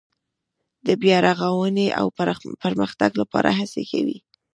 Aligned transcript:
د 0.85 0.87
بیا 1.01 1.17
رغاونې 1.27 1.87
او 1.99 2.05
پرمختګ 2.63 3.11
لپاره 3.21 3.49
هڅې 3.59 3.83
کوي. 3.91 4.17